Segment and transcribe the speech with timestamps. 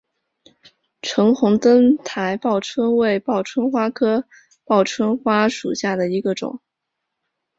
[1.03, 4.27] 橙红灯台报春为报春花科
[4.65, 6.59] 报春花属下的一个种。